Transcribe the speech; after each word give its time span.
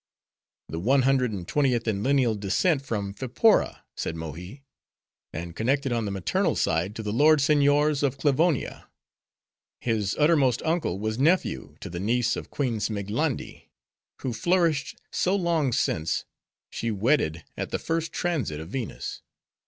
"The 0.67 0.79
one 0.79 1.03
hundred 1.03 1.31
and 1.31 1.47
twentieth 1.47 1.87
in 1.87 2.01
lineal 2.01 2.33
descent 2.33 2.81
from 2.81 3.13
Phipora," 3.13 3.83
said 3.95 4.15
Mohi; 4.15 4.63
"and 5.31 5.55
connected 5.55 5.91
on 5.93 6.05
the 6.05 6.11
maternal 6.11 6.55
side 6.55 6.95
to 6.95 7.03
the 7.03 7.13
lord 7.13 7.39
seigniors 7.39 8.01
of 8.01 8.17
Klivonia. 8.17 8.87
His 9.79 10.15
uttermost 10.17 10.63
uncle 10.65 10.97
was 10.97 11.19
nephew 11.19 11.75
to 11.81 11.89
the 11.91 11.99
niece 11.99 12.35
of 12.35 12.49
Queen 12.49 12.79
Zmiglandi; 12.79 13.69
who 14.23 14.33
flourished 14.33 14.99
so 15.11 15.35
long 15.35 15.71
since, 15.71 16.25
she 16.71 16.89
wedded 16.89 17.43
at 17.55 17.69
the 17.69 17.77
first 17.77 18.11
Transit 18.11 18.59
of 18.59 18.69
Venus. 18.69 19.21